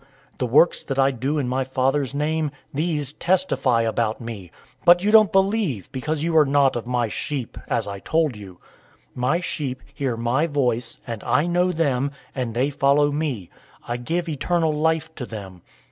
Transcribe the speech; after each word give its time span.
The 0.39 0.47
works 0.47 0.83
that 0.85 0.97
I 0.97 1.11
do 1.11 1.37
in 1.37 1.47
my 1.47 1.63
Father's 1.63 2.15
name, 2.15 2.49
these 2.73 3.13
testify 3.13 3.83
about 3.83 4.19
me. 4.19 4.49
010:026 4.79 4.85
But 4.85 5.03
you 5.03 5.11
don't 5.11 5.31
believe, 5.31 5.91
because 5.91 6.23
you 6.23 6.35
are 6.37 6.45
not 6.47 6.75
of 6.75 6.87
my 6.87 7.07
sheep, 7.07 7.55
as 7.67 7.87
I 7.87 7.99
told 7.99 8.35
you. 8.35 8.53
010:027 9.11 9.15
My 9.17 9.39
sheep 9.41 9.81
hear 9.93 10.17
my 10.17 10.47
voice, 10.47 10.97
and 11.05 11.23
I 11.23 11.45
know 11.45 11.71
them, 11.71 12.09
and 12.33 12.55
they 12.55 12.71
follow 12.71 13.11
me. 13.11 13.51
010:028 13.83 13.89
I 13.89 13.97
give 13.97 14.27
eternal 14.27 14.73
life 14.73 15.13
to 15.13 15.27
them. 15.27 15.61